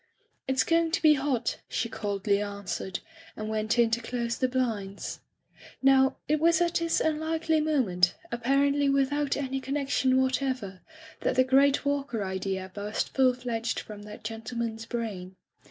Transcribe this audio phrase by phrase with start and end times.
[0.47, 3.01] "It's going to be hot,*' she coldly an swered,
[3.37, 5.19] and went in to close the blinds.
[5.79, 10.81] Now, it was at this unlikely moment, ap parently without any connection whatever,
[11.19, 15.35] that the great Walker idea burst full fledged from that gentleman's brain.